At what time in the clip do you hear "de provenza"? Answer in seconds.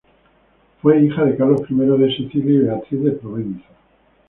3.03-3.67